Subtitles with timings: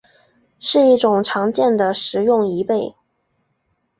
[0.57, 2.95] 是一种常见的食用贻贝。